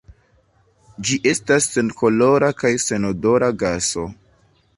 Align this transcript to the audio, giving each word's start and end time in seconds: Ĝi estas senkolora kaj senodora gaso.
Ĝi 1.09 1.17
estas 1.31 1.67
senkolora 1.75 2.51
kaj 2.63 2.73
senodora 2.87 3.53
gaso. 3.65 4.09